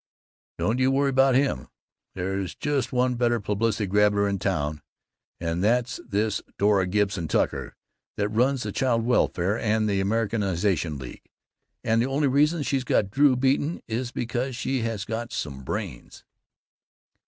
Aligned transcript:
Don't 0.57 0.79
you 0.79 0.89
worry 0.89 1.11
about 1.11 1.35
him. 1.35 1.67
There's 2.15 2.55
just 2.55 2.91
one 2.91 3.13
better 3.13 3.39
publicity 3.39 3.85
grabber 3.85 4.27
in 4.27 4.39
town, 4.39 4.81
and 5.39 5.63
that's 5.63 5.99
this 6.03 6.41
Dora 6.57 6.87
Gibson 6.87 7.27
Tucker 7.27 7.75
that 8.17 8.29
runs 8.29 8.63
the 8.63 8.71
Child 8.71 9.05
Welfare 9.05 9.59
and 9.59 9.87
the 9.87 10.01
Americanization 10.01 10.97
League, 10.97 11.29
and 11.83 12.01
the 12.01 12.07
only 12.09 12.27
reason 12.27 12.63
she's 12.63 12.83
got 12.83 13.11
Drew 13.11 13.35
beaten 13.35 13.83
is 13.87 14.11
because 14.11 14.55
she 14.55 14.79
has 14.81 15.05
got 15.05 15.31
some 15.31 15.61
brains!" 15.63 16.23